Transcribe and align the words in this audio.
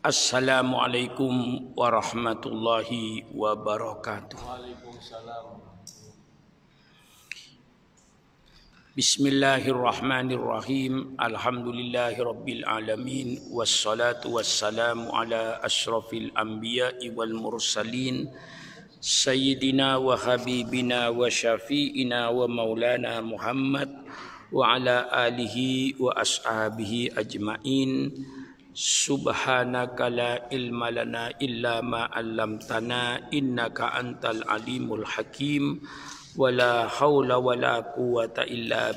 Assalamualaikum 0.00 1.76
warahmatullahi 1.76 3.28
wabarakatuh. 3.36 4.40
Waalaikumsalam. 4.40 5.60
Bismillahirrahmanirrahim. 8.96 11.20
Alhamdulillahi 11.20 12.16
rabbil 12.16 12.64
alamin 12.64 13.44
wassalatu 13.52 14.40
wassalamu 14.40 15.12
ala 15.12 15.60
asyrafil 15.60 16.32
anbiya'i 16.32 17.12
wal 17.12 17.36
mursalin 17.36 18.32
sayyidina 19.00 19.96
wa 19.96 20.12
habibina 20.12 21.08
wa 21.08 21.24
syafi'ina 21.32 22.28
wa 22.28 22.44
maulana 22.44 23.24
Muhammad 23.24 23.88
wa 24.52 24.76
ala 24.76 25.08
alihi 25.08 25.96
wa 25.96 26.12
ashabihi 26.16 27.16
ajmain. 27.16 28.12
Subhanaka 28.76 30.12
la 30.12 30.32
ilma 30.52 30.92
lana 30.92 31.32
illa 31.40 31.82
ma 31.82 32.12
'allamtana 32.12 33.32
innaka 33.32 33.96
antal 33.96 34.44
alimul 34.46 35.02
hakim. 35.08 35.80
Wala 36.36 36.86
haula 36.86 37.40
wala 37.40 37.82
quwata 37.82 38.46
illa 38.46 38.94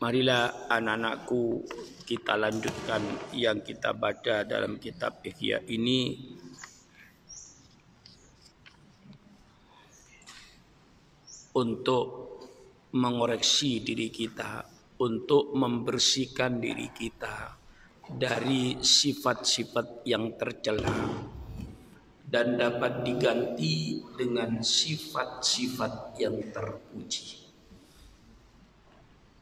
Marilah 0.00 0.64
anak-anakku 0.72 1.60
kita 2.08 2.32
lanjutkan 2.32 3.04
yang 3.36 3.60
kita 3.60 3.92
baca 3.92 4.48
dalam 4.48 4.80
kitab 4.80 5.20
Ihya 5.20 5.60
ini 5.68 6.16
untuk 11.52 12.04
mengoreksi 12.96 13.84
diri 13.84 14.08
kita, 14.08 14.64
untuk 15.04 15.52
membersihkan 15.52 16.56
diri 16.56 16.88
kita 16.96 17.60
dari 18.08 18.80
sifat-sifat 18.80 20.08
yang 20.08 20.32
tercela 20.40 20.96
dan 22.24 22.56
dapat 22.56 23.04
diganti 23.04 24.00
dengan 24.16 24.64
sifat-sifat 24.64 26.16
yang 26.16 26.40
terpuji. 26.48 27.39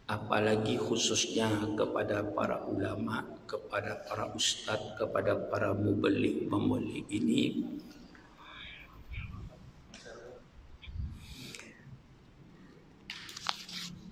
Apalagi 0.08 0.80
khususnya 0.80 1.52
kepada 1.76 2.24
para 2.24 2.64
ulama, 2.64 3.28
kepada 3.44 4.00
para 4.08 4.32
ustadz, 4.32 4.96
kepada 4.96 5.36
para 5.36 5.76
mubelik 5.76 6.48
pemulik 6.48 7.04
ini 7.12 7.60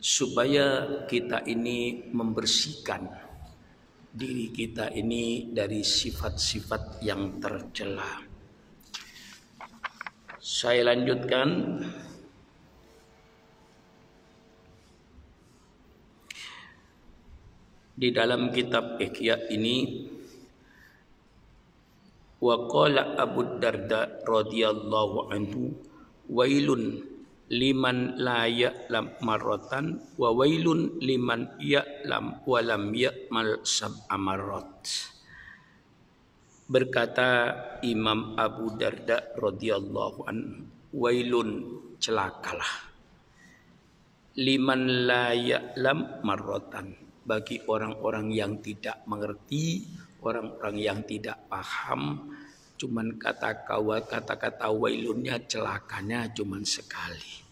supaya 0.07 0.87
kita 1.11 1.43
ini 1.51 2.09
membersihkan 2.15 3.11
diri 4.17 4.49
kita 4.49 4.89
ini 4.95 5.53
dari 5.53 5.85
sifat-sifat 5.85 7.03
yang 7.05 7.37
tercela. 7.43 8.25
Saya 10.41 10.95
lanjutkan 10.95 11.49
di 17.97 18.13
dalam 18.13 18.53
kitab 18.53 19.01
Ihya 19.01 19.49
ini 19.49 20.05
wa 22.45 22.69
qala 22.69 23.17
Abu 23.17 23.57
Darda 23.57 24.21
radhiyallahu 24.29 25.33
anhu 25.33 25.73
wailun 26.29 27.01
liman 27.49 28.21
la 28.21 28.45
ya'lam 28.45 29.17
marratan 29.25 29.97
wa 30.21 30.29
wailun 30.29 31.01
liman 31.01 31.57
ya'lam 31.57 32.45
wa 32.45 32.61
lam 32.61 32.93
ya'mal 32.93 33.65
sab'a 33.65 34.21
marrat. 34.21 34.77
Berkata 36.69 37.55
Imam 37.81 38.37
Abu 38.37 38.77
Darda 38.77 39.33
radhiyallahu 39.41 40.27
an, 40.29 40.69
wailun 40.93 41.81
celakalah. 41.97 42.93
Liman 44.37 45.09
la 45.09 45.33
ya'lam 45.33 46.21
marratan 46.21 47.06
bagi 47.27 47.59
orang-orang 47.67 48.31
yang 48.31 48.63
tidak 48.63 49.03
mengerti, 49.11 49.83
orang-orang 50.23 50.77
yang 50.79 50.99
tidak 51.03 51.43
paham, 51.51 52.31
cuman 52.79 53.19
kata 53.19 53.67
kata-kata 54.07 54.71
wailunnya 54.71 55.43
celakanya 55.51 56.31
cuman 56.31 56.63
sekali. 56.63 57.43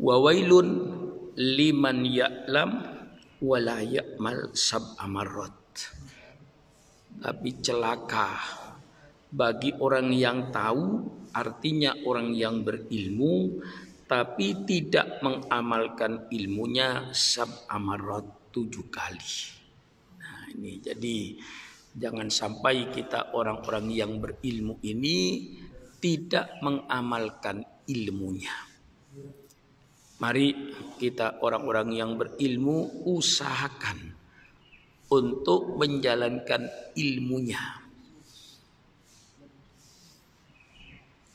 Wa 0.00 0.16
wailun 0.16 0.68
liman 1.36 2.08
ya'lam 2.08 2.70
wa 3.44 3.58
la 3.60 3.84
ya'mal 3.84 4.56
sab 4.56 4.96
amarat 4.96 5.62
tapi 7.22 7.62
celaka 7.62 8.34
bagi 9.32 9.72
orang 9.78 10.10
yang 10.10 10.50
tahu 10.50 11.06
artinya 11.32 11.94
orang 12.04 12.34
yang 12.34 12.66
berilmu 12.66 13.62
tapi 14.10 14.66
tidak 14.68 15.22
mengamalkan 15.24 16.28
ilmunya 16.34 17.14
sab 17.14 17.48
amarat 17.70 18.41
tujuh 18.52 18.86
kali 18.92 19.32
nah 20.20 20.46
ini 20.52 20.78
jadi 20.78 21.16
Jangan 21.92 22.32
sampai 22.32 22.88
kita 22.88 23.36
orang-orang 23.36 23.92
yang 23.92 24.16
berilmu 24.16 24.80
ini 24.80 25.44
tidak 26.00 26.56
mengamalkan 26.64 27.68
ilmunya. 27.84 28.56
Mari 30.16 30.72
kita 30.96 31.44
orang-orang 31.44 31.92
yang 31.92 32.16
berilmu 32.16 33.04
usahakan 33.04 34.16
untuk 35.12 35.76
menjalankan 35.76 36.72
ilmunya. 36.96 37.60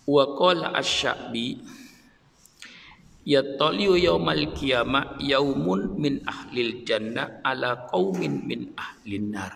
Wa 0.09 0.25
qala 0.33 0.73
asy-sya'bi 0.73 1.61
yattaliu 3.27 3.99
yaumal 3.99 4.55
qiyamah 4.55 5.19
yaumun 5.19 5.99
min 5.99 6.23
ahlil 6.23 6.87
jannah 6.87 7.43
ala 7.43 7.83
qaumin 7.91 8.47
min 8.47 8.71
ahlin 8.79 9.35
nar. 9.35 9.51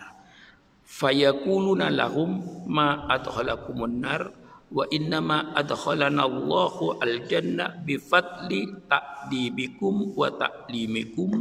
Fayakuluna 0.84 1.88
lahum 1.88 2.44
ma 2.68 3.08
adkhalakumun 3.08 4.04
nar 4.04 4.28
wa 4.68 4.84
innama 4.92 5.56
adkhalana 5.56 6.28
Allahu 6.28 7.00
al 7.00 7.24
jannah 7.24 7.80
bi 7.80 7.96
fadli 7.96 8.68
ta'dibikum 8.92 10.12
wa 10.12 10.28
ta'limikum. 10.28 11.32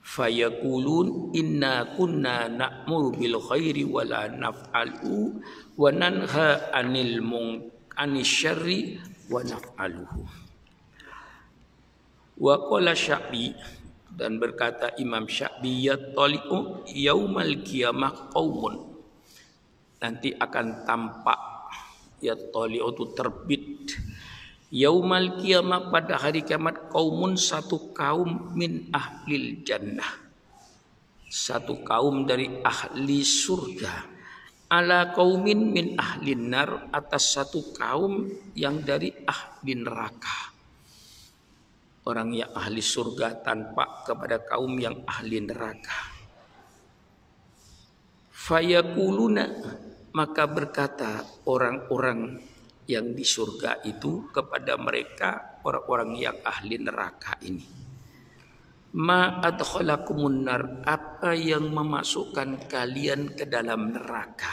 Fayakulun 0.00 1.34
inna 1.34 1.98
kunna 1.98 2.46
na'muru 2.46 3.10
bil 3.18 3.42
khairi 3.42 3.84
wa 3.90 4.06
la 4.06 4.30
naf'alu 4.30 5.34
wa 5.76 5.90
nanha 5.90 6.72
anil 6.72 7.20
mung 7.20 7.68
anis 7.98 8.30
syarri 8.30 8.96
wa 9.28 9.44
naf'aluhu 9.44 10.49
wa 12.40 12.56
qala 12.56 12.96
syabi 12.96 13.52
dan 14.16 14.40
berkata 14.40 14.96
Imam 14.96 15.28
Syafi'i 15.28 15.92
yattali'u 15.92 16.88
yaumal 16.88 17.60
qiyamah 17.62 18.32
qaumun. 18.32 18.90
Nanti 20.00 20.32
akan 20.32 20.88
tampak 20.88 21.40
yattali'u 22.24 22.88
itu 22.90 23.04
terbit. 23.12 23.68
Yaumal 24.72 25.40
qiyamah 25.40 25.92
pada 25.92 26.16
hari 26.16 26.46
kiamat 26.46 26.92
kaumun 26.94 27.36
satu 27.36 27.92
kaum 27.92 28.54
min 28.56 28.88
ahlil 28.94 29.60
jannah. 29.66 30.30
Satu 31.30 31.82
kaum 31.82 32.26
dari 32.26 32.60
ahli 32.62 33.22
surga. 33.22 34.18
Ala 34.70 35.10
kaumin 35.10 35.74
min 35.74 35.98
ahlin 35.98 36.54
nar 36.54 36.86
atas 36.94 37.34
satu 37.34 37.74
kaum 37.74 38.30
yang 38.54 38.78
dari 38.86 39.10
ahli 39.26 39.74
neraka 39.74 40.49
orang 42.10 42.34
yang 42.34 42.50
ahli 42.50 42.82
surga 42.82 43.46
tanpa 43.46 44.02
kepada 44.02 44.42
kaum 44.42 44.74
yang 44.82 45.06
ahli 45.06 45.38
neraka. 45.38 46.18
Fayakuluna 48.34 49.46
maka 50.10 50.50
berkata 50.50 51.22
orang-orang 51.46 52.42
yang 52.90 53.14
di 53.14 53.22
surga 53.22 53.86
itu 53.86 54.26
kepada 54.34 54.74
mereka 54.74 55.62
orang-orang 55.62 56.18
yang 56.18 56.36
ahli 56.42 56.74
neraka 56.82 57.38
ini. 57.46 57.62
Ma 58.98 59.38
adkhalakumun 59.38 60.50
nar 60.50 60.82
apa 60.82 61.30
yang 61.38 61.70
memasukkan 61.70 62.66
kalian 62.66 63.38
ke 63.38 63.46
dalam 63.46 63.94
neraka? 63.94 64.50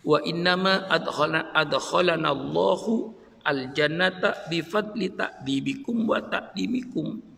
Wa 0.00 0.24
innama 0.24 0.88
adkhala 0.88 2.16
Allahu 2.16 3.21
al 3.42 3.74
jannata 3.74 4.46
bi 4.46 4.62
fadli 4.62 5.12
ta'dibikum 5.12 6.06
wa 6.06 6.18
ta'dimikum 6.22 7.32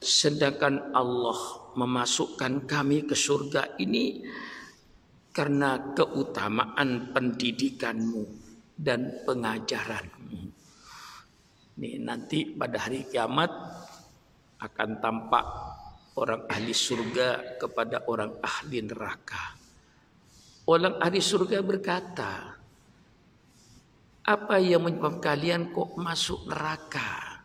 sedangkan 0.00 0.92
Allah 0.92 1.40
memasukkan 1.76 2.68
kami 2.68 3.04
ke 3.08 3.16
surga 3.16 3.76
ini 3.80 4.24
karena 5.32 5.92
keutamaan 5.92 7.12
pendidikanmu 7.12 8.24
dan 8.76 9.20
pengajaranmu. 9.24 10.40
Nih 11.76 12.00
nanti 12.00 12.56
pada 12.56 12.88
hari 12.88 13.04
kiamat 13.04 13.52
akan 14.64 14.90
tampak 14.96 15.44
orang 16.16 16.48
ahli 16.48 16.72
surga 16.72 17.60
kepada 17.60 18.08
orang 18.08 18.40
ahli 18.40 18.80
neraka. 18.80 19.60
Orang 20.64 20.96
ahli 21.04 21.20
surga 21.20 21.60
berkata, 21.60 22.55
apa 24.26 24.58
yang 24.58 24.82
menyebabkan 24.82 25.22
kalian 25.22 25.62
kok 25.70 25.94
masuk 25.94 26.50
neraka? 26.50 27.38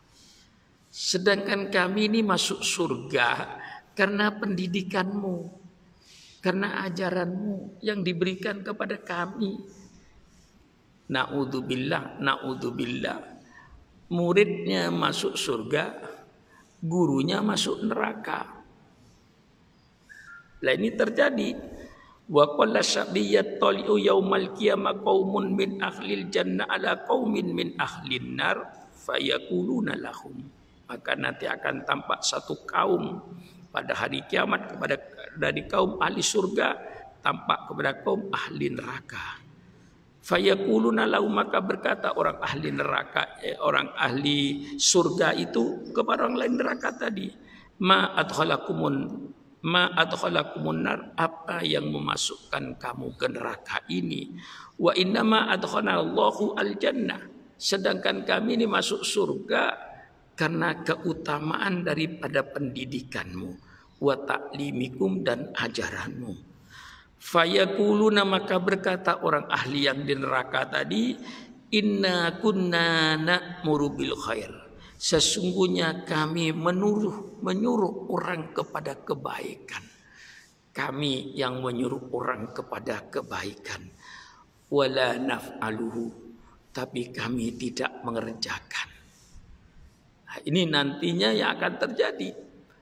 Sedangkan 0.90 1.70
kami 1.70 2.10
ini 2.10 2.20
masuk 2.26 2.66
surga 2.66 3.62
karena 3.94 4.34
pendidikanmu, 4.34 5.62
karena 6.42 6.84
ajaranmu 6.90 7.80
yang 7.86 8.02
diberikan 8.02 8.66
kepada 8.66 8.98
kami. 8.98 9.62
Naudzubillah, 11.08 12.18
naudzubillah. 12.18 13.20
Muridnya 14.12 14.92
masuk 14.92 15.38
surga, 15.38 15.96
gurunya 16.82 17.40
masuk 17.40 17.86
neraka. 17.86 18.58
Lah 20.66 20.74
ini 20.76 20.90
terjadi. 20.92 21.50
Wa 22.30 22.46
qalla 22.54 22.86
syabiyat 22.86 23.58
tali'u 23.58 23.98
yaumal 23.98 24.54
qiyamah 24.54 25.02
qaumun 25.02 25.58
min 25.58 25.82
ahlil 25.82 26.30
jannah 26.30 26.70
ala 26.70 27.02
qaumin 27.08 27.50
min 27.56 27.74
ahlin 27.82 28.38
nar 28.38 28.62
fayakuluna 28.94 29.98
lahum. 29.98 30.38
Maka 30.86 31.16
nanti 31.16 31.48
akan 31.48 31.88
tampak 31.88 32.22
satu 32.22 32.68
kaum 32.68 33.20
pada 33.72 33.96
hari 33.96 34.22
kiamat 34.28 34.76
kepada 34.76 35.00
dari 35.40 35.64
kaum 35.66 35.98
ahli 36.04 36.20
surga 36.20 36.76
tampak 37.24 37.72
kepada 37.72 37.92
kaum 38.04 38.28
ahli 38.30 38.68
neraka. 38.70 39.40
Fayakuluna 40.22 41.10
lahu 41.10 41.26
maka 41.34 41.58
berkata 41.66 42.14
orang 42.14 42.38
ahli 42.46 42.70
neraka 42.70 43.42
eh, 43.42 43.58
orang 43.58 43.90
ahli 43.98 44.78
surga 44.78 45.34
itu 45.34 45.90
kepada 45.98 46.30
orang 46.30 46.38
lain 46.38 46.54
neraka 46.62 46.94
tadi 46.94 47.26
ma 47.82 48.14
adkhalakumun 48.14 48.96
ma 49.66 49.94
adkhalakumun 49.94 50.80
nar 50.86 51.00
apa 51.18 51.62
yang 51.62 51.90
memasukkan 51.90 52.78
kamu 52.82 53.14
ke 53.18 53.28
neraka 53.30 53.78
ini? 53.90 54.34
Wa 54.78 54.94
innama 54.98 55.50
adkhalallahu 55.54 56.58
al 56.58 56.78
jannah 56.82 57.22
sedangkan 57.62 58.26
kami 58.26 58.58
ini 58.58 58.66
masuk 58.66 59.06
surga 59.06 59.78
karena 60.34 60.82
keutamaan 60.82 61.86
daripada 61.86 62.42
pendidikanmu 62.42 63.52
wa 64.02 64.18
ta'limikum 64.18 65.22
dan 65.22 65.54
ajaranmu. 65.54 66.34
Fayakuluna 67.22 68.26
maka 68.26 68.58
berkata 68.58 69.22
orang 69.22 69.46
ahli 69.46 69.86
yang 69.86 70.02
di 70.02 70.18
neraka 70.18 70.66
tadi, 70.66 71.14
Inna 71.72 72.36
kunna 72.42 73.16
na'muru 73.16 73.94
bil 73.94 74.18
khair. 74.18 74.61
Sesungguhnya 75.02 76.06
kami 76.06 76.54
menuruh, 76.54 77.42
menyuruh 77.42 78.14
orang 78.14 78.54
kepada 78.54 79.02
kebaikan. 79.02 79.82
Kami 80.70 81.34
yang 81.34 81.58
menyuruh 81.58 82.14
orang 82.14 82.54
kepada 82.54 83.10
kebaikan. 83.10 83.82
Wala 84.70 85.18
naf'aluhu. 85.18 86.06
Tapi 86.70 87.10
kami 87.10 87.50
tidak 87.58 88.06
mengerjakan. 88.06 88.88
Nah, 90.30 90.38
ini 90.46 90.70
nantinya 90.70 91.34
yang 91.34 91.58
akan 91.58 91.74
terjadi. 91.82 92.30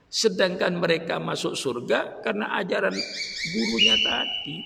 Sedangkan 0.04 0.76
mereka 0.76 1.16
masuk 1.16 1.56
surga 1.56 2.20
karena 2.20 2.52
ajaran 2.60 2.94
gurunya 3.48 3.96
tadi. 3.96 4.60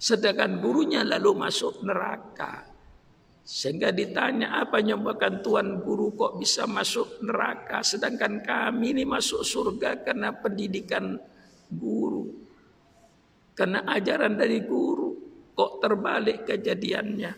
Sedangkan 0.00 0.56
gurunya 0.56 1.04
lalu 1.04 1.36
masuk 1.36 1.84
neraka. 1.84 2.73
Sehingga 3.44 3.92
ditanya 3.92 4.64
apa 4.64 4.80
nyebabkan 4.80 5.44
Tuhan 5.44 5.84
guru 5.84 6.16
kok 6.16 6.40
bisa 6.40 6.64
masuk 6.64 7.20
neraka. 7.20 7.84
Sedangkan 7.84 8.40
kami 8.40 8.96
ini 8.96 9.04
masuk 9.04 9.44
surga 9.44 10.00
karena 10.00 10.32
pendidikan 10.32 11.20
guru. 11.68 12.24
Karena 13.52 13.84
ajaran 13.84 14.40
dari 14.40 14.64
guru. 14.64 15.12
Kok 15.54 15.72
terbalik 15.78 16.48
kejadiannya. 16.48 17.32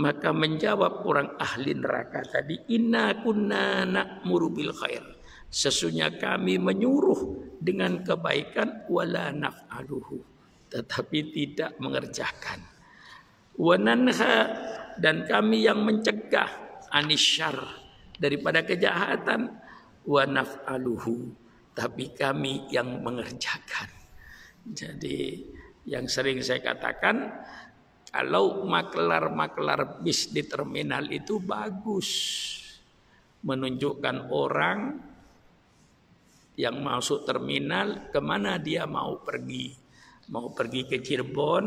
Maka 0.00 0.32
menjawab 0.32 1.04
orang 1.04 1.36
ahli 1.36 1.76
neraka 1.76 2.24
tadi. 2.24 2.72
Inna 2.72 3.20
kunna 3.20 3.84
na'muru 3.84 4.48
bil 4.48 4.72
khair. 4.72 5.04
Sesungguhnya 5.52 6.16
kami 6.16 6.56
menyuruh 6.56 7.20
dengan 7.60 8.00
kebaikan 8.00 8.88
wala 8.88 9.28
naf'aluhu 9.30 10.32
tetapi 10.72 11.18
tidak 11.36 11.76
mengerjakan. 11.76 12.64
Wananha 13.60 14.48
dan 14.98 15.24
kami 15.24 15.64
yang 15.64 15.84
mencegah 15.84 16.48
anisyar 16.92 17.56
daripada 18.16 18.64
kejahatan 18.66 19.48
wa 20.04 20.22
naf'aluhu 20.26 21.42
tapi 21.72 22.12
kami 22.12 22.68
yang 22.68 23.00
mengerjakan. 23.00 23.88
Jadi 24.62 25.40
yang 25.88 26.06
sering 26.06 26.38
saya 26.44 26.62
katakan 26.62 27.32
kalau 28.12 28.68
maklar-maklar 28.68 30.04
bis 30.04 30.28
di 30.30 30.44
terminal 30.44 31.08
itu 31.08 31.40
bagus 31.40 32.08
menunjukkan 33.42 34.30
orang 34.30 35.00
yang 36.54 36.84
masuk 36.84 37.24
terminal 37.24 38.12
ke 38.12 38.20
mana 38.20 38.60
dia 38.60 38.84
mau 38.84 39.24
pergi. 39.24 39.72
Mau 40.30 40.52
pergi 40.52 40.86
ke 40.86 41.02
Cirebon, 41.02 41.64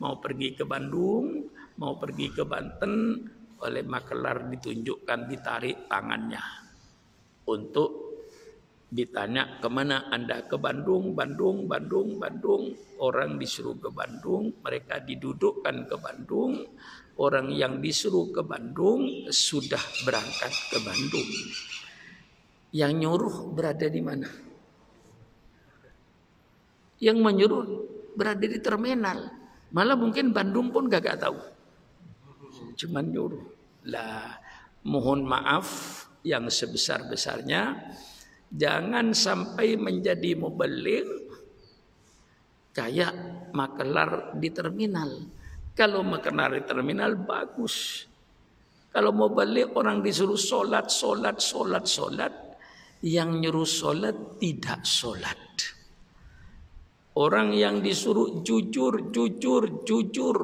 mau 0.00 0.18
pergi 0.18 0.56
ke 0.56 0.64
Bandung, 0.64 1.51
mau 1.82 1.98
pergi 1.98 2.30
ke 2.30 2.46
Banten, 2.46 3.18
oleh 3.62 3.82
makelar 3.82 4.46
ditunjukkan 4.54 5.20
ditarik 5.26 5.90
tangannya. 5.90 6.42
Untuk 7.50 7.90
ditanya 8.92 9.58
ke 9.58 9.66
mana 9.66 10.06
anda 10.14 10.46
ke 10.46 10.54
Bandung, 10.54 11.18
Bandung, 11.18 11.66
Bandung, 11.66 12.22
Bandung. 12.22 12.70
Orang 13.02 13.42
disuruh 13.42 13.74
ke 13.82 13.90
Bandung, 13.90 14.62
mereka 14.62 15.02
didudukkan 15.02 15.90
ke 15.90 15.96
Bandung. 15.98 16.62
Orang 17.18 17.50
yang 17.50 17.82
disuruh 17.82 18.30
ke 18.30 18.46
Bandung 18.46 19.26
sudah 19.26 19.82
berangkat 20.06 20.54
ke 20.70 20.78
Bandung. 20.86 21.28
Yang 22.70 22.92
nyuruh 23.04 23.36
berada 23.52 23.86
di 23.90 24.00
mana? 24.00 24.28
Yang 27.02 27.18
menyuruh 27.18 27.64
berada 28.14 28.46
di 28.46 28.58
terminal. 28.62 29.28
Malah 29.72 29.96
mungkin 29.98 30.30
Bandung 30.30 30.70
pun 30.70 30.86
gak, 30.88 31.02
gak 31.04 31.20
tahu. 31.26 31.36
Cuman 32.74 33.04
nyuruh. 33.08 33.46
Lah, 33.90 34.38
mohon 34.86 35.26
maaf 35.26 35.68
yang 36.22 36.46
sebesar-besarnya. 36.46 37.78
Jangan 38.52 39.16
sampai 39.16 39.80
menjadi 39.80 40.36
mobelir 40.36 41.08
kayak 42.76 43.12
makelar 43.52 44.36
di 44.36 44.48
terminal. 44.52 45.10
Kalau 45.72 46.04
makelar 46.04 46.56
di 46.60 46.62
terminal 46.68 47.16
bagus. 47.16 48.08
Kalau 48.92 49.08
mau 49.08 49.32
balik 49.32 49.72
orang 49.72 50.04
disuruh 50.04 50.36
sholat, 50.36 50.92
sholat, 50.92 51.40
sholat, 51.40 51.84
sholat 51.88 52.34
yang 53.00 53.40
nyuruh 53.40 53.64
sholat 53.64 54.36
tidak 54.36 54.84
sholat. 54.84 55.40
Orang 57.16 57.56
yang 57.56 57.80
disuruh 57.80 58.44
jujur, 58.44 59.12
jujur, 59.12 59.84
jujur. 59.84 60.38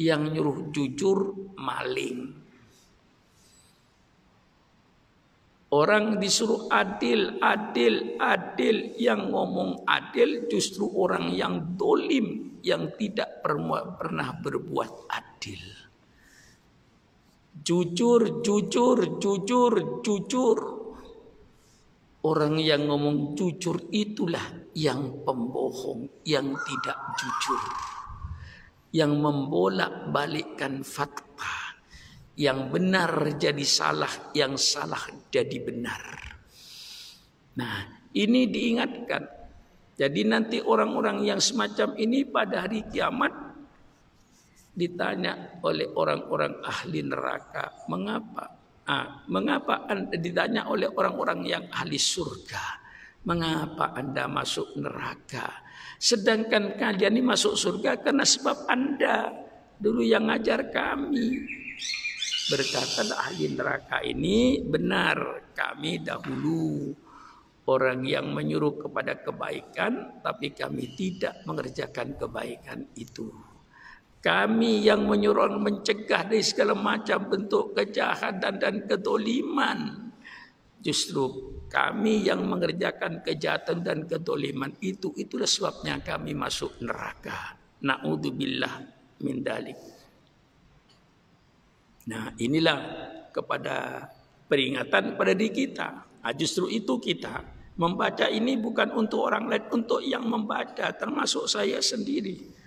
Yang 0.00 0.22
nyuruh 0.32 0.58
jujur 0.72 1.18
maling. 1.60 2.40
Orang 5.70 6.18
disuruh 6.18 6.66
adil, 6.66 7.38
adil, 7.38 8.18
adil. 8.18 8.96
Yang 8.98 9.20
ngomong 9.30 9.86
adil 9.86 10.50
justru 10.50 10.88
orang 10.90 11.30
yang 11.30 11.78
dolim. 11.78 12.58
Yang 12.64 12.98
tidak 12.98 13.44
pernah 13.44 14.34
berbuat 14.40 15.06
adil. 15.06 15.62
Jujur, 17.60 18.42
jujur, 18.42 19.20
jujur, 19.22 19.72
jujur. 20.02 20.58
Orang 22.20 22.60
yang 22.60 22.84
ngomong 22.84 23.32
jujur 23.32 23.80
itulah 23.94 24.44
yang 24.76 25.24
pembohong, 25.24 26.20
yang 26.26 26.52
tidak 26.66 26.98
jujur. 27.16 27.62
Yang 28.90 29.12
membolak-balikkan 29.22 30.82
fakta. 30.82 31.78
Yang 32.34 32.58
benar 32.72 33.12
jadi 33.36 33.64
salah, 33.66 34.10
yang 34.32 34.56
salah 34.56 35.02
jadi 35.28 35.58
benar. 35.60 36.02
Nah, 37.60 37.76
ini 38.16 38.48
diingatkan. 38.48 39.22
Jadi 40.00 40.20
nanti 40.24 40.56
orang-orang 40.64 41.28
yang 41.28 41.38
semacam 41.44 41.92
ini 42.00 42.24
pada 42.24 42.64
hari 42.64 42.88
kiamat 42.88 43.36
ditanya 44.72 45.60
oleh 45.60 45.84
orang-orang 45.92 46.56
ahli 46.64 47.04
neraka, 47.04 47.84
mengapa 47.84 48.60
Ah, 48.90 49.22
mengapa 49.30 49.86
anda 49.86 50.18
ditanya 50.18 50.66
oleh 50.66 50.90
orang-orang 50.90 51.46
yang 51.46 51.64
ahli 51.70 51.94
surga? 51.94 52.82
Mengapa 53.22 53.94
anda 53.94 54.26
masuk 54.26 54.74
neraka? 54.74 55.46
Sedangkan 56.00 56.80
kalian 56.80 57.20
ini 57.20 57.22
masuk 57.22 57.54
surga 57.54 58.00
karena 58.00 58.24
sebab 58.24 58.64
Anda 58.66 59.30
dulu 59.76 60.00
yang 60.00 60.28
ngajar 60.32 60.72
kami. 60.72 61.44
Berkata 62.50 63.06
ahli 63.14 63.46
neraka 63.54 64.02
ini 64.02 64.58
benar 64.64 65.46
kami 65.54 66.02
dahulu 66.02 66.90
orang 67.70 68.02
yang 68.02 68.34
menyuruh 68.34 68.74
kepada 68.82 69.22
kebaikan 69.22 70.18
tapi 70.18 70.50
kami 70.50 70.98
tidak 70.98 71.46
mengerjakan 71.46 72.18
kebaikan 72.18 72.90
itu. 72.98 73.30
Kami 74.20 74.84
yang 74.84 75.08
menyuruh 75.08 75.56
mencegah 75.56 76.28
dari 76.28 76.44
segala 76.44 76.76
macam 76.76 77.30
bentuk 77.30 77.72
kejahatan 77.72 78.60
dan 78.60 78.84
kedoliman. 78.84 80.09
Justru 80.80 81.52
kami 81.68 82.24
yang 82.24 82.48
mengerjakan 82.48 83.20
kejahatan 83.20 83.84
dan 83.84 84.08
kedoliman 84.08 84.72
itu 84.80 85.12
itulah 85.20 85.44
sebabnya 85.44 86.00
kami 86.00 86.32
masuk 86.32 86.80
neraka. 86.80 87.54
Na'udzubillah 87.84 88.74
min 89.20 89.44
dalik. 89.44 89.76
Nah 92.08 92.32
inilah 92.40 92.78
kepada 93.28 94.08
peringatan 94.48 95.14
pada 95.20 95.32
diri 95.36 95.52
kita. 95.52 95.88
Nah, 96.20 96.32
justru 96.36 96.66
itu 96.68 96.96
kita 96.98 97.44
membaca 97.80 98.28
ini 98.28 98.60
bukan 98.60 98.92
untuk 98.92 99.24
orang 99.30 99.48
lain, 99.48 99.64
untuk 99.72 100.04
yang 100.04 100.26
membaca 100.26 100.92
termasuk 100.92 101.46
saya 101.48 101.78
sendiri. 101.80 102.58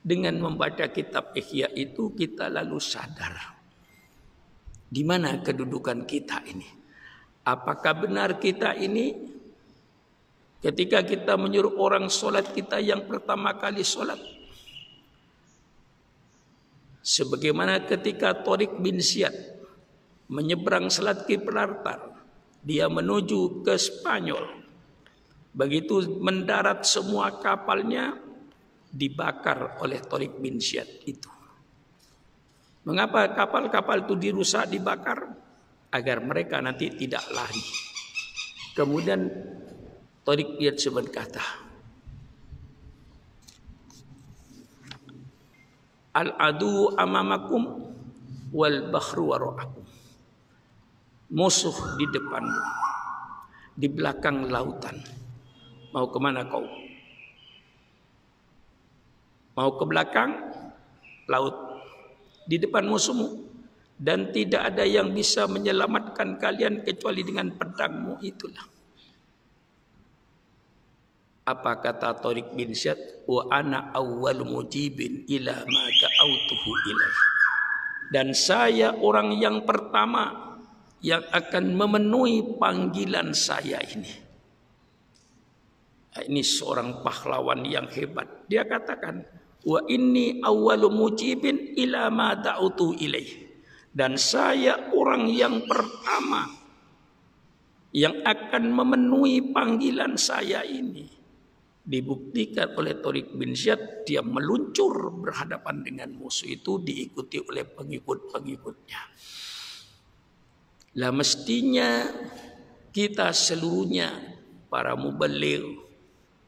Dengan 0.00 0.40
membaca 0.40 0.88
kitab 0.88 1.36
Ihya 1.36 1.68
itu 1.76 2.16
kita 2.16 2.48
lalu 2.48 2.80
sadar 2.80 3.60
di 4.88 5.04
mana 5.04 5.38
kedudukan 5.44 6.08
kita 6.08 6.40
ini. 6.48 6.79
Apakah 7.44 8.06
benar 8.06 8.36
kita 8.36 8.76
ini 8.76 9.30
ketika 10.60 11.00
kita 11.00 11.40
menyuruh 11.40 11.76
orang 11.80 12.12
sholat 12.12 12.52
kita 12.52 12.78
yang 12.80 13.08
pertama 13.08 13.56
kali 13.56 13.80
sholat. 13.80 14.20
Sebagaimana 17.00 17.88
ketika 17.88 18.36
Torik 18.44 18.76
bin 18.76 19.00
Siad 19.00 19.32
menyeberang 20.28 20.92
Selat 20.92 21.24
Gibraltar, 21.24 22.12
dia 22.60 22.92
menuju 22.92 23.64
ke 23.64 23.72
Spanyol. 23.80 24.60
Begitu 25.50 26.20
mendarat 26.20 26.84
semua 26.84 27.40
kapalnya, 27.40 28.20
dibakar 28.92 29.80
oleh 29.80 29.98
Torik 30.04 30.38
bin 30.38 30.60
Syed 30.60 31.08
itu. 31.08 31.32
Mengapa 32.84 33.32
kapal-kapal 33.32 34.04
itu 34.04 34.14
dirusak 34.14 34.68
dibakar? 34.68 35.49
Agar 35.90 36.22
mereka 36.22 36.62
nanti 36.62 36.90
tidak 36.94 37.26
lari. 37.34 37.62
Kemudian 38.70 39.26
bin 40.22 40.74
Syed 40.78 40.94
berkata, 40.94 41.42
Al-adu 46.10 46.94
amamakum 46.98 47.90
wal 48.50 48.90
bahru 48.90 49.30
wara'akum. 49.30 49.86
Musuh 51.30 51.94
di 51.94 52.06
depanmu, 52.10 52.62
di 53.78 53.86
belakang 53.86 54.50
lautan. 54.50 54.98
Mau 55.94 56.10
ke 56.10 56.18
mana 56.18 56.42
kau? 56.46 56.66
Mau 59.54 59.70
ke 59.78 59.84
belakang, 59.86 60.30
laut. 61.30 61.54
Di 62.46 62.58
depan 62.58 62.86
musuhmu. 62.90 63.49
Dan 64.00 64.32
tidak 64.32 64.72
ada 64.72 64.88
yang 64.88 65.12
bisa 65.12 65.44
menyelamatkan 65.44 66.40
kalian 66.40 66.80
kecuali 66.80 67.20
dengan 67.20 67.52
pedangmu 67.52 68.16
itulah. 68.24 68.64
Apa 71.44 71.84
kata 71.84 72.16
Tariq 72.16 72.56
bin 72.56 72.72
Syad? 72.72 72.96
Wa 73.28 73.52
ana 73.52 73.92
awwal 73.92 74.40
mujibin 74.48 75.28
ila 75.28 75.52
ma 75.52 75.84
da'autuhu 75.84 76.70
ilaih. 76.88 77.18
Dan 78.08 78.32
saya 78.32 78.96
orang 78.96 79.36
yang 79.36 79.68
pertama 79.68 80.56
yang 81.04 81.20
akan 81.28 81.76
memenuhi 81.76 82.56
panggilan 82.56 83.36
saya 83.36 83.84
ini. 83.84 84.12
Ini 86.24 86.42
seorang 86.42 87.04
pahlawan 87.04 87.68
yang 87.68 87.86
hebat. 87.92 88.48
Dia 88.48 88.64
katakan, 88.64 89.22
Wa 89.60 89.84
inni 89.92 90.40
awwalu 90.40 90.88
mujibin 90.88 91.76
ila 91.76 92.08
ma 92.08 92.32
da'utu 92.32 92.96
ilaih. 92.96 93.49
Dan 93.90 94.14
saya 94.14 94.94
orang 94.94 95.26
yang 95.26 95.66
pertama 95.66 96.46
yang 97.90 98.22
akan 98.22 98.70
memenuhi 98.70 99.50
panggilan 99.50 100.14
saya 100.14 100.62
ini. 100.62 101.10
Dibuktikan 101.80 102.78
oleh 102.78 103.02
Torik 103.02 103.34
bin 103.34 103.50
Ziyad, 103.50 104.06
dia 104.06 104.22
meluncur 104.22 105.10
berhadapan 105.10 105.82
dengan 105.82 106.14
musuh 106.14 106.46
itu 106.46 106.78
diikuti 106.78 107.42
oleh 107.42 107.66
pengikut-pengikutnya. 107.66 109.02
Lah 111.02 111.10
mestinya 111.10 112.06
kita 112.94 113.34
seluruhnya 113.34 114.38
para 114.70 114.94
mubaligh, 114.94 115.82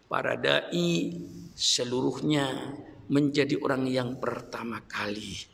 para 0.07 0.39
dai 0.39 1.11
seluruhnya 1.59 2.79
menjadi 3.11 3.59
orang 3.59 3.91
yang 3.91 4.23
pertama 4.23 4.79
kali 4.87 5.52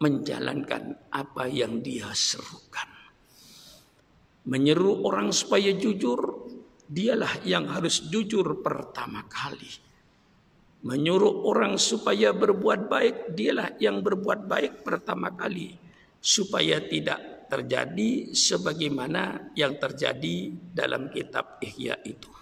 menjalankan 0.00 1.12
apa 1.12 1.44
yang 1.46 1.84
dia 1.84 2.08
serukan. 2.16 2.88
Menyeru 4.48 5.04
orang 5.04 5.28
supaya 5.30 5.76
jujur, 5.76 6.48
dialah 6.88 7.44
yang 7.44 7.68
harus 7.68 8.08
jujur 8.08 8.64
pertama 8.64 9.28
kali. 9.28 9.68
Menyuruh 10.80 11.44
orang 11.44 11.76
supaya 11.76 12.32
berbuat 12.32 12.88
baik, 12.88 13.36
dialah 13.36 13.76
yang 13.76 14.00
berbuat 14.00 14.48
baik 14.48 14.80
pertama 14.80 15.36
kali. 15.36 15.76
Supaya 16.16 16.80
tidak 16.80 17.52
terjadi 17.52 18.32
sebagaimana 18.32 19.52
yang 19.52 19.76
terjadi 19.76 20.56
dalam 20.72 21.12
kitab 21.12 21.60
Ihya 21.60 22.00
itu. 22.08 22.32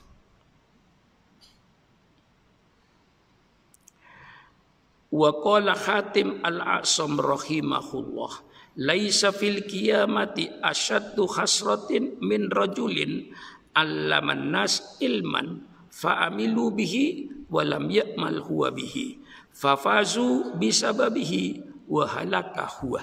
Wa 5.09 5.33
qala 5.41 5.73
Hatim 5.73 6.45
al-Asam 6.45 7.17
rahimahullah 7.17 8.45
Laisa 8.79 9.35
fil 9.35 9.67
qiyamati 9.67 10.47
asyaddu 10.63 11.27
hasratin 11.35 12.15
min 12.23 12.47
rajulin 12.47 13.27
allaman 13.75 14.55
nas 14.55 14.95
ilman 15.03 15.67
fa'amilu 15.91 16.71
bihi 16.79 17.05
wa 17.51 17.67
lam 17.67 17.91
ya'mal 17.91 18.39
huwa 18.39 18.71
bihi 18.71 19.19
fafazu 19.51 20.55
bisababihi 20.63 21.67
wa 21.91 22.07
halaka 22.07 22.71
huwa. 22.79 23.03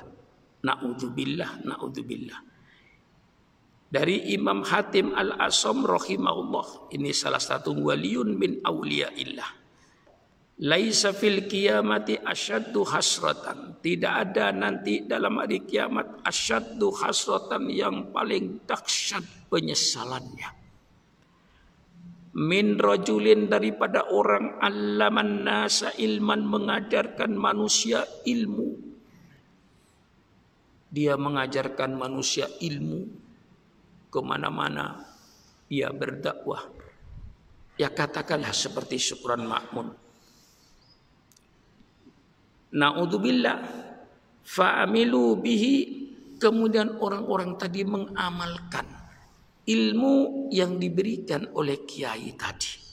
Na'udzubillah 0.63 1.67
na'udzubillah 1.67 2.39
dari 3.95 4.35
Imam 4.35 4.65
Hatim 4.67 5.15
Al-Asam 5.15 5.87
rahimahullah 5.87 6.91
ini 6.91 7.15
salah 7.15 7.39
satu 7.39 7.71
waliun 7.71 8.35
min 8.35 8.59
auliyaillah 8.59 9.64
Laisa 10.55 11.11
fil 11.11 11.51
kiamati 11.51 12.15
asyaddu 12.15 12.87
hasratan. 12.87 13.75
Tidak 13.83 14.13
ada 14.15 14.55
nanti 14.55 15.03
dalam 15.03 15.43
hari 15.43 15.67
kiamat 15.67 16.23
asyaddu 16.23 16.95
hasratan 16.95 17.67
yang 17.67 18.15
paling 18.15 18.63
dahsyat 18.63 19.51
penyesalannya. 19.51 20.63
Min 22.39 22.79
rajulin 22.79 23.51
daripada 23.51 24.07
orang 24.07 24.55
allaman 24.63 25.43
nasa 25.43 25.91
ilman 25.99 26.47
mengajarkan 26.47 27.35
manusia 27.35 28.07
ilmu. 28.23 28.95
Dia 30.87 31.19
mengajarkan 31.19 31.99
manusia 31.99 32.47
ilmu 32.47 33.03
ke 34.07 34.19
mana-mana. 34.23 35.03
Ia 35.67 35.91
berdakwah. 35.91 36.63
Ya 37.75 37.91
katakanlah 37.91 38.55
seperti 38.55 38.95
syukuran 38.95 39.43
makmun 39.43 40.04
Naudzubillah. 42.75 43.87
Fa'amilu 44.45 45.41
bihi 45.41 45.75
kemudian 46.37 47.01
orang-orang 47.01 47.57
tadi 47.57 47.81
mengamalkan 47.81 48.85
ilmu 49.65 50.47
yang 50.53 50.77
diberikan 50.77 51.49
oleh 51.55 51.81
kiai 51.87 52.35
tadi. 52.37 52.83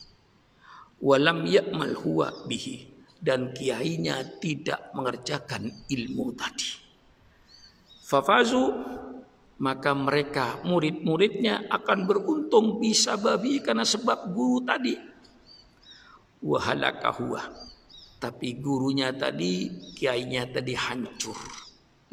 Walam 1.03 1.45
ya'mal 1.45 1.99
huwa 1.99 2.47
bihi 2.47 2.89
dan 3.19 3.51
kiainya 3.53 4.39
tidak 4.39 4.95
mengerjakan 4.95 5.69
ilmu 5.91 6.27
tadi. 6.39 6.71
Fafazu 8.07 8.65
maka 9.61 9.93
mereka 9.93 10.63
murid-muridnya 10.65 11.69
akan 11.69 12.07
beruntung 12.07 12.79
bisa 12.81 13.19
babi 13.19 13.61
karena 13.61 13.85
sebab 13.85 14.31
guru 14.31 14.63
tadi. 14.65 14.95
Wahalakahuwa 16.43 17.72
tapi 18.23 18.55
gurunya 18.63 19.11
tadi, 19.11 19.67
kiainya 19.99 20.47
tadi 20.47 20.79
hancur, 20.79 21.35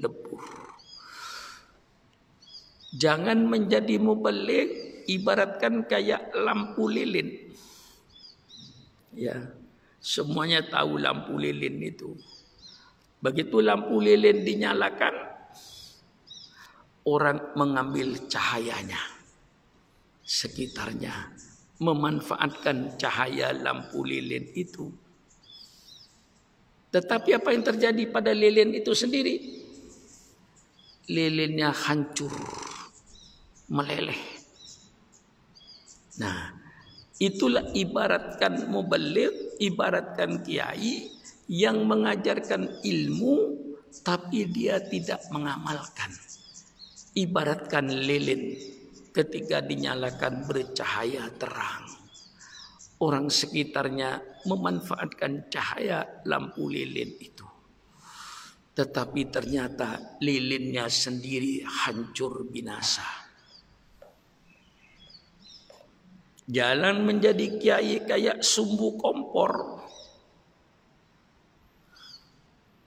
lebur. 0.01 0.42
Jangan 2.98 3.46
menjadi 3.46 4.01
mubalik 4.01 5.06
ibaratkan 5.06 5.86
kayak 5.86 6.34
lampu 6.34 6.89
lilin. 6.89 7.54
Ya, 9.13 9.54
semuanya 10.01 10.66
tahu 10.66 10.98
lampu 10.98 11.38
lilin 11.38 11.78
itu. 11.78 12.18
Begitu 13.22 13.62
lampu 13.62 14.01
lilin 14.01 14.42
dinyalakan, 14.42 15.13
orang 17.06 17.54
mengambil 17.54 18.18
cahayanya 18.25 18.98
sekitarnya, 20.25 21.13
memanfaatkan 21.78 22.98
cahaya 22.98 23.54
lampu 23.54 24.01
lilin 24.01 24.50
itu. 24.58 24.89
Tetapi 26.89 27.38
apa 27.38 27.53
yang 27.53 27.62
terjadi 27.62 28.03
pada 28.10 28.34
lilin 28.34 28.74
itu 28.74 28.98
sendiri? 28.98 29.38
Lilinnya 31.10 31.69
hancur, 31.69 32.34
meleleh. 33.69 34.22
Nah, 36.22 36.53
itulah 37.22 37.69
ibaratkan 37.77 38.69
mubalik, 38.69 39.58
ibaratkan 39.62 40.41
kiai 40.41 41.10
yang 41.50 41.86
mengajarkan 41.86 42.81
ilmu 42.86 43.58
tapi 44.05 44.46
dia 44.50 44.81
tidak 44.81 45.25
mengamalkan. 45.34 46.13
Ibaratkan 47.17 47.89
lilin 47.89 48.53
ketika 49.10 49.62
dinyalakan 49.65 50.46
bercahaya 50.46 51.25
terang. 51.41 51.89
Orang 53.01 53.34
sekitarnya 53.34 54.22
memanfaatkan 54.46 55.51
cahaya 55.51 56.24
lampu 56.27 56.69
lilin 56.69 57.12
itu. 57.19 57.48
Tetapi 58.75 59.22
ternyata 59.27 60.19
lilinnya 60.24 60.88
sendiri 60.88 61.65
hancur 61.65 62.48
binasa. 62.48 63.03
Jalan 66.50 67.05
menjadi 67.05 67.46
kiai 67.62 68.08
kayak 68.08 68.41
sumbu 68.41 68.98
kompor 68.98 69.79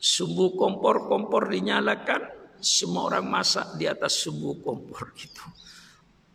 Sumbu 0.03 0.59
kompor-kompor 0.59 1.47
dinyalakan, 1.47 2.27
semua 2.59 3.07
orang 3.07 3.23
masak 3.23 3.79
di 3.79 3.87
atas 3.87 4.19
sumbu 4.27 4.59
kompor 4.59 5.15
itu. 5.15 5.47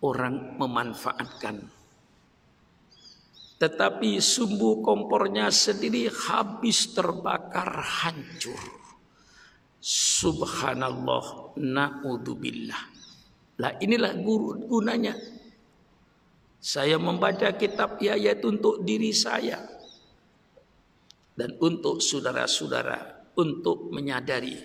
Orang 0.08 0.56
memanfaatkan. 0.56 1.77
Tetapi 3.58 4.22
sumbu 4.22 4.86
kompornya 4.86 5.50
sendiri 5.50 6.06
habis 6.10 6.94
terbakar 6.94 7.82
hancur. 7.82 8.62
Subhanallah, 9.82 11.58
na'udzubillah. 11.58 12.82
Lah 13.58 13.74
inilah 13.82 14.14
guru 14.22 14.62
gunanya. 14.70 15.18
Saya 16.62 17.02
membaca 17.02 17.50
kitab 17.58 17.98
ayat 18.02 18.42
untuk 18.46 18.86
diri 18.86 19.14
saya 19.14 19.58
dan 21.38 21.54
untuk 21.62 22.02
saudara-saudara 22.02 23.30
untuk 23.38 23.94
menyadari 23.94 24.58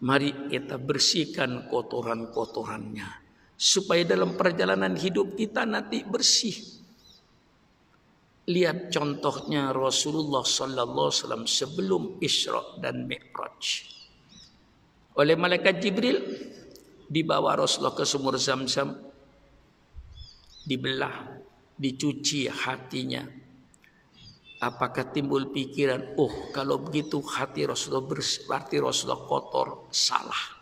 mari 0.00 0.48
kita 0.48 0.80
bersihkan 0.80 1.68
kotoran-kotorannya 1.68 3.08
supaya 3.58 4.06
dalam 4.08 4.38
perjalanan 4.38 4.96
hidup 4.96 5.36
kita 5.36 5.68
nanti 5.68 6.02
bersih. 6.08 6.77
Lihat 8.48 8.88
contohnya 8.88 9.76
Rasulullah 9.76 10.40
sallallahu 10.40 11.08
alaihi 11.12 11.20
wasallam 11.20 11.44
sebelum 11.44 12.02
Isra 12.24 12.80
dan 12.80 13.04
Mi'raj. 13.04 13.84
Oleh 15.20 15.36
malaikat 15.36 15.84
Jibril 15.84 16.16
dibawa 17.04 17.60
Rasulullah 17.60 17.92
ke 17.92 18.08
sumur 18.08 18.40
Zam-Zam 18.40 18.96
dibelah, 20.64 21.40
dicuci 21.76 22.48
hatinya, 22.48 23.24
Apakah 24.58 25.14
timbul 25.14 25.54
pikiran, 25.54 26.18
oh 26.18 26.50
kalau 26.50 26.82
begitu 26.82 27.22
hati 27.22 27.62
Rasulullah 27.62 28.10
berarti 28.10 28.82
Rasulullah 28.82 29.22
kotor, 29.22 29.86
salah. 29.94 30.58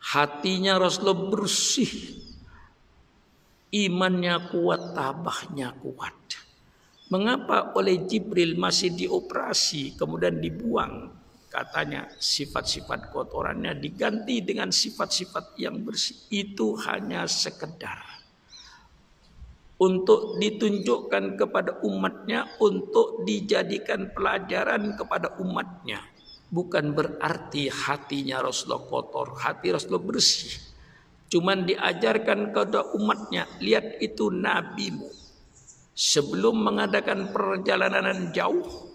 Hatinya 0.00 0.80
Rasulullah 0.80 1.28
bersih, 1.28 1.92
imannya 3.68 4.48
kuat, 4.48 4.96
tabahnya 4.96 5.76
kuat. 5.76 6.16
Mengapa 7.14 7.70
oleh 7.78 8.10
Jibril 8.10 8.58
masih 8.58 8.90
dioperasi 8.90 9.94
kemudian 9.94 10.42
dibuang? 10.42 11.14
Katanya 11.46 12.10
sifat-sifat 12.18 13.14
kotorannya 13.14 13.78
diganti 13.78 14.42
dengan 14.42 14.74
sifat-sifat 14.74 15.54
yang 15.62 15.78
bersih. 15.86 16.26
Itu 16.34 16.74
hanya 16.74 17.30
sekedar 17.30 18.14
untuk 19.78 20.38
ditunjukkan 20.38 21.34
kepada 21.34 21.82
umatnya 21.82 22.46
untuk 22.62 23.26
dijadikan 23.26 24.14
pelajaran 24.14 24.94
kepada 24.94 25.34
umatnya 25.42 25.98
bukan 26.54 26.94
berarti 26.94 27.66
hatinya 27.66 28.46
Rasulullah 28.46 28.86
kotor 28.86 29.34
hati 29.34 29.74
Rasulullah 29.74 30.14
bersih 30.14 30.54
cuman 31.26 31.66
diajarkan 31.66 32.54
kepada 32.54 32.94
umatnya 32.94 33.50
lihat 33.58 33.98
itu 33.98 34.30
nabimu 34.30 35.23
sebelum 35.94 36.60
mengadakan 36.60 37.30
perjalanan 37.30 38.34
jauh 38.34 38.92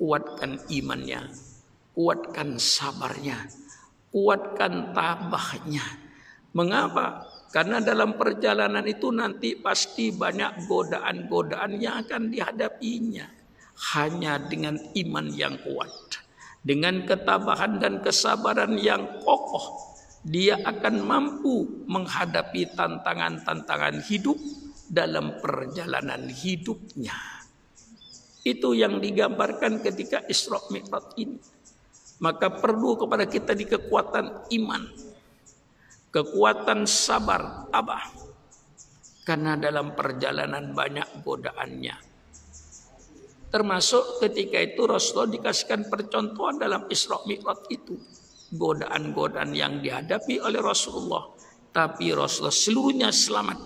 kuatkan 0.00 0.58
imannya 0.72 1.30
kuatkan 1.94 2.56
sabarnya 2.58 3.46
kuatkan 4.10 4.96
tabahnya 4.96 5.84
mengapa 6.56 7.34
karena 7.54 7.78
dalam 7.78 8.18
perjalanan 8.18 8.82
itu 8.82 9.14
nanti 9.14 9.54
pasti 9.54 10.10
banyak 10.10 10.66
godaan-godaan 10.66 11.78
yang 11.78 12.02
akan 12.02 12.34
dihadapinya. 12.34 13.30
Hanya 13.94 14.42
dengan 14.42 14.74
iman 14.74 15.30
yang 15.30 15.62
kuat. 15.62 16.18
Dengan 16.66 17.06
ketabahan 17.06 17.78
dan 17.78 18.02
kesabaran 18.02 18.74
yang 18.74 19.22
kokoh. 19.22 19.94
Dia 20.26 20.58
akan 20.66 20.94
mampu 21.06 21.86
menghadapi 21.86 22.74
tantangan-tantangan 22.74 24.02
hidup 24.02 24.34
dalam 24.88 25.40
perjalanan 25.40 26.28
hidupnya. 26.28 27.16
Itu 28.44 28.76
yang 28.76 29.00
digambarkan 29.00 29.80
ketika 29.80 30.24
Isra 30.28 30.60
Mi'raj 30.68 31.16
ini. 31.16 31.40
Maka 32.20 32.52
perlu 32.52 32.94
kepada 33.00 33.26
kita 33.26 33.56
di 33.56 33.64
kekuatan 33.66 34.52
iman 34.52 34.82
kekuatan 36.14 36.86
sabar, 36.86 37.66
tabah. 37.74 38.06
Karena 39.26 39.58
dalam 39.58 39.98
perjalanan 39.98 40.70
banyak 40.70 41.26
godaannya. 41.26 41.96
Termasuk 43.50 44.22
ketika 44.22 44.62
itu 44.62 44.86
Rasulullah 44.86 45.34
dikasihkan 45.34 45.90
percontohan 45.90 46.62
dalam 46.62 46.86
Isra 46.86 47.18
Mi'raj 47.26 47.66
itu. 47.66 47.98
Godaan-godaan 48.54 49.50
yang 49.50 49.82
dihadapi 49.82 50.38
oleh 50.38 50.62
Rasulullah. 50.62 51.26
Tapi 51.74 52.14
Rasulullah 52.14 52.54
seluruhnya 52.54 53.10
selamat. 53.10 53.58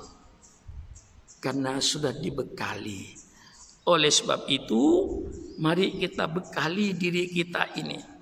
Karena 1.38 1.79
sudah 1.79 2.14
dibekali. 2.14 3.14
Oleh 3.88 4.12
sebab 4.12 4.51
itu, 4.51 4.83
mari 5.59 5.96
kita 5.96 6.29
bekali 6.29 6.92
diri 6.92 7.24
kita 7.31 7.72
ini 7.79 8.18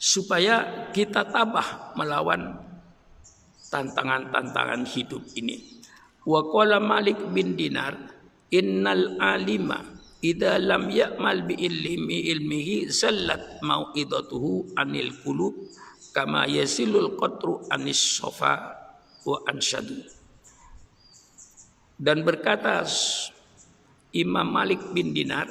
supaya 0.00 0.88
kita 0.90 1.28
tabah 1.28 1.92
melawan 1.94 2.56
tantangan-tantangan 3.68 4.88
hidup 4.88 5.22
ini. 5.36 5.78
Wa 6.24 6.40
qala 6.48 6.80
Malik 6.80 7.20
bin 7.30 7.54
Dinar, 7.54 7.94
innal 8.50 9.20
alima 9.20 9.84
idza 10.24 10.56
lam 10.56 10.88
ya'mal 10.88 11.46
bi 11.46 11.54
ilmi 11.60 12.32
ilmihi 12.32 12.88
zallat 12.88 13.60
mau'idatuhu 13.62 14.74
anil 14.74 15.12
qulub 15.20 15.54
kama 16.20 16.44
yasilul 16.44 17.16
qatru 17.16 17.64
anis 17.72 18.20
sofa 18.20 18.76
wa 19.24 19.40
ansyadu. 19.48 20.04
Dan 21.96 22.20
berkata 22.28 22.84
Imam 24.12 24.52
Malik 24.52 24.92
bin 24.92 25.16
Dinar, 25.16 25.48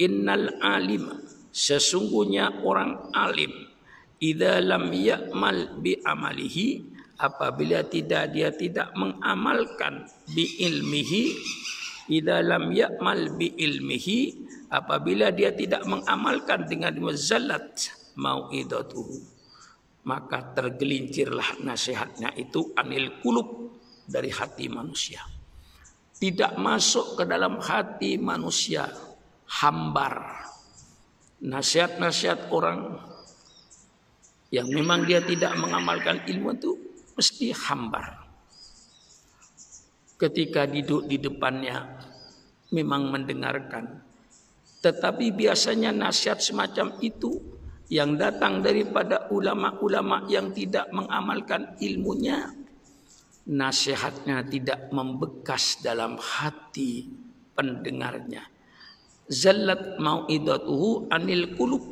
innal 0.00 0.56
alima 0.64 1.20
sesungguhnya 1.52 2.64
orang 2.64 3.12
alim 3.12 3.52
Idza 4.18 4.58
lam 4.58 4.90
ya'mal 4.90 5.78
bi 5.78 5.94
amalihi 6.02 6.82
apabila 7.22 7.86
tidak 7.86 8.34
dia 8.34 8.50
tidak 8.50 8.90
mengamalkan 8.98 10.10
bi 10.34 10.42
ilmihi 10.58 11.38
idza 12.10 12.42
lam 12.42 12.74
ya'mal 12.74 13.38
bi 13.38 13.54
ilmihi 13.54 14.18
apabila 14.74 15.30
dia 15.30 15.54
tidak 15.54 15.86
mengamalkan 15.86 16.66
dengan 16.66 16.98
mazallat 16.98 17.94
mau'idatuhu 18.18 19.37
maka 20.08 20.56
tergelincirlah 20.56 21.60
nasihatnya 21.60 22.32
itu 22.40 22.72
anil 22.72 23.20
kulub 23.20 23.76
dari 24.08 24.32
hati 24.32 24.72
manusia 24.72 25.20
tidak 26.16 26.56
masuk 26.56 27.20
ke 27.20 27.28
dalam 27.28 27.60
hati 27.60 28.16
manusia 28.16 28.88
hambar 29.60 30.48
nasihat-nasihat 31.44 32.48
orang 32.48 32.96
yang 34.48 34.72
memang 34.72 35.04
dia 35.04 35.20
tidak 35.20 35.52
mengamalkan 35.60 36.24
ilmu 36.24 36.56
itu 36.56 36.72
mesti 37.12 37.52
hambar. 37.52 38.24
ketika 40.18 40.66
duduk 40.66 41.06
di 41.06 41.14
depannya 41.22 41.86
memang 42.74 43.08
mendengarkan. 43.14 44.02
Tetapi 44.82 45.34
biasanya 45.34 45.94
nasihat 45.94 46.42
semacam 46.42 46.98
itu 47.02 47.38
yang 47.88 48.20
datang 48.20 48.60
daripada 48.60 49.32
ulama-ulama 49.32 50.28
yang 50.28 50.52
tidak 50.52 50.92
mengamalkan 50.92 51.76
ilmunya, 51.80 52.52
nasihatnya 53.48 54.44
tidak 54.44 54.92
membekas 54.92 55.80
dalam 55.80 56.20
hati 56.20 57.08
pendengarnya. 57.56 58.44
Zallat 59.28 59.96
mau'idatuhu 59.96 61.08
anil 61.08 61.56
kulub. 61.56 61.84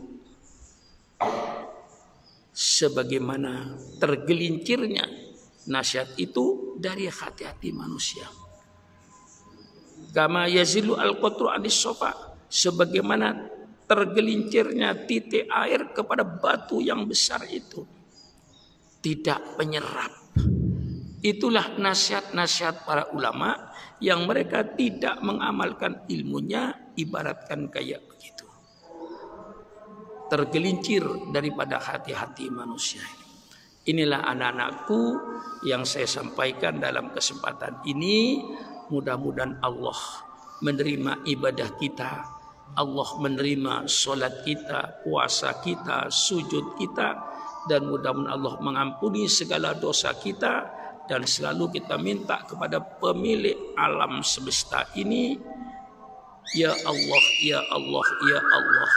Sebagaimana 2.57 3.77
tergelincirnya 4.01 5.05
nasihat 5.69 6.17
itu 6.17 6.77
dari 6.81 7.09
hati-hati 7.09 7.69
manusia. 7.73 8.25
Kama 10.13 10.49
yazilu 10.49 10.97
al-qatru 10.97 11.53
anis 11.53 11.77
sofa. 11.77 12.37
Sebagaimana 12.49 13.56
tergelincirnya 13.87 15.07
titik 15.07 15.47
air 15.47 15.95
kepada 15.95 16.27
batu 16.27 16.83
yang 16.83 17.07
besar 17.07 17.47
itu. 17.47 17.87
Tidak 19.01 19.55
penyerap. 19.55 20.13
Itulah 21.23 21.79
nasihat-nasihat 21.79 22.87
para 22.87 23.11
ulama 23.15 23.75
yang 24.03 24.27
mereka 24.29 24.67
tidak 24.77 25.23
mengamalkan 25.25 26.05
ilmunya 26.11 26.93
ibaratkan 26.99 27.71
kayak 27.73 28.05
begitu. 28.05 28.45
Tergelincir 30.27 31.07
daripada 31.31 31.79
hati-hati 31.79 32.51
manusia 32.51 33.01
ini. 33.03 33.27
Inilah 33.87 34.27
anak-anakku 34.27 35.03
yang 35.63 35.87
saya 35.87 36.11
sampaikan 36.11 36.83
dalam 36.83 37.15
kesempatan 37.15 37.87
ini. 37.87 38.43
Mudah-mudahan 38.91 39.63
Allah 39.63 39.99
menerima 40.63 41.23
ibadah 41.23 41.71
kita. 41.79 42.36
Allah 42.75 43.09
menerima 43.23 43.87
solat 43.87 44.43
kita, 44.43 45.07
puasa 45.07 45.63
kita, 45.63 46.11
sujud 46.11 46.75
kita. 46.81 47.23
Dan 47.67 47.87
mudah-mudahan 47.91 48.31
Allah 48.35 48.55
mengampuni 48.59 49.31
segala 49.31 49.79
dosa 49.79 50.15
kita. 50.19 50.75
Dan 51.07 51.23
selalu 51.23 51.79
kita 51.79 51.95
minta 52.03 52.43
kepada 52.43 52.83
pemilik 52.83 53.55
alam 53.79 54.27
semesta 54.27 54.91
ini. 54.99 55.39
Ya 56.55 56.75
Allah, 56.75 57.25
Ya 57.43 57.63
Allah, 57.71 58.07
Ya 58.27 58.41
Allah. 58.43 58.91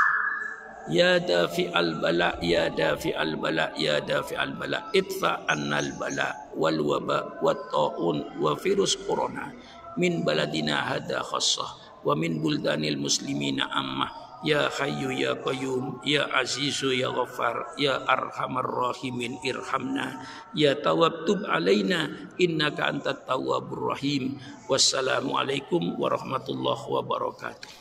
Ya 0.90 1.22
dafi 1.22 1.70
al 1.70 2.02
bala, 2.02 2.34
ya 2.42 2.66
dafi 2.66 3.14
al 3.14 3.38
bala, 3.38 3.70
ya 3.78 4.02
dafi 4.02 4.34
al 4.34 4.58
bala. 4.58 4.90
Itfa 4.90 5.46
annal 5.46 5.94
bala 6.02 6.50
wal 6.58 6.82
waba 6.82 7.38
wat 7.46 7.70
taun 7.70 8.26
wa 8.42 8.58
virus 8.58 8.98
corona 9.06 9.54
min 10.02 10.26
baladina 10.26 10.90
hada 10.90 11.22
khassah 11.22 11.89
wa 12.04 12.14
min 12.16 12.40
buldanil 12.40 13.00
muslimina 13.00 13.68
amma. 13.72 14.30
Ya 14.40 14.72
hayyu 14.72 15.12
ya 15.12 15.36
qayyum 15.36 16.00
ya 16.08 16.24
azizu 16.32 16.96
ya 16.96 17.12
ghaffar 17.12 17.76
ya 17.76 18.00
arhamar 18.08 18.64
rahimin 18.64 19.36
irhamna. 19.44 20.24
Ya 20.56 20.80
tawab 20.80 21.28
tub 21.28 21.44
alaina 21.44 22.32
innaka 22.40 22.88
antat 22.88 23.28
tawwabur 23.28 23.92
rahim. 23.92 24.40
Wassalamu 24.72 25.36
alaikum 25.36 26.00
warahmatullahi 26.00 26.88
wabarakatuh. 26.88 27.72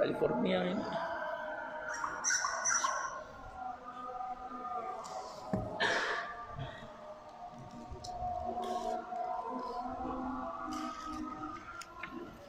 California 0.00 0.60
ini. 0.64 0.84